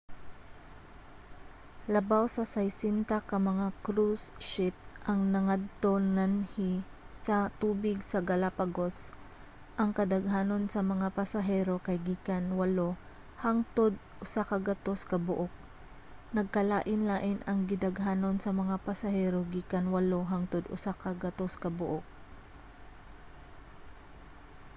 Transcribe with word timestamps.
labaw 1.93 2.23
sa 2.35 2.43
60 2.55 3.29
ka 3.29 3.37
mga 3.49 3.67
cruise 3.85 4.25
ship 4.49 4.75
ang 5.09 5.19
nagngadto-nganhi 5.33 6.73
sa 7.25 7.35
mga 7.43 7.49
tubig 7.61 7.97
sa 8.11 8.19
galapagos- 8.29 8.97
ang 9.81 9.91
kadaghanon 9.97 10.65
sa 10.73 10.81
mga 10.91 11.07
pasahero 11.19 11.75
kay 11.85 11.97
gikan 12.07 12.45
8 12.57 13.41
hangtod 13.45 13.93
100 14.25 15.11
kabuok.nagkalain-lain 15.11 17.37
ang 17.49 17.59
gidaghanon 17.69 18.37
sa 18.43 18.51
mga 18.61 18.75
pasahero 18.87 19.39
gikan 19.53 19.85
8 19.93 20.31
hangtod 20.33 20.63
100 20.73 21.63
ka 21.63 21.69
buok 21.77 22.03